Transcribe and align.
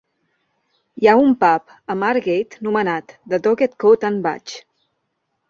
Hi 1.01 1.09
ha 1.11 1.13
un 1.25 1.35
pub 1.43 1.75
a 1.95 1.97
Margate 2.05 2.63
nomenat 2.69 3.15
"The 3.35 3.41
Doggett 3.49 3.79
Coat 3.85 4.09
and 4.11 4.27
Badge". 4.27 4.59